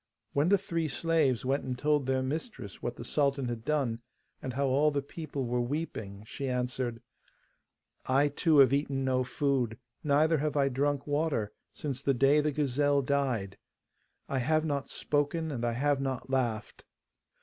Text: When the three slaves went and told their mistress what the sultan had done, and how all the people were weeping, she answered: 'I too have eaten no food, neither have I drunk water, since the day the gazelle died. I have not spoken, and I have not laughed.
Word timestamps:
When 0.33 0.49
the 0.49 0.57
three 0.57 0.87
slaves 0.87 1.45
went 1.45 1.63
and 1.63 1.77
told 1.77 2.07
their 2.07 2.23
mistress 2.23 2.81
what 2.81 2.95
the 2.95 3.03
sultan 3.03 3.49
had 3.49 3.63
done, 3.63 3.99
and 4.41 4.53
how 4.53 4.65
all 4.65 4.89
the 4.89 5.03
people 5.03 5.45
were 5.45 5.61
weeping, 5.61 6.23
she 6.25 6.49
answered: 6.49 7.03
'I 8.07 8.29
too 8.29 8.57
have 8.57 8.73
eaten 8.73 9.05
no 9.05 9.23
food, 9.23 9.77
neither 10.03 10.39
have 10.39 10.57
I 10.57 10.69
drunk 10.69 11.05
water, 11.05 11.51
since 11.71 12.01
the 12.01 12.15
day 12.15 12.41
the 12.41 12.51
gazelle 12.51 13.03
died. 13.03 13.59
I 14.27 14.39
have 14.39 14.65
not 14.65 14.89
spoken, 14.89 15.51
and 15.51 15.63
I 15.63 15.73
have 15.73 16.01
not 16.01 16.31
laughed. 16.31 16.83